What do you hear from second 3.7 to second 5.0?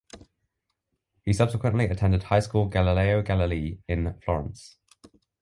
in Florence.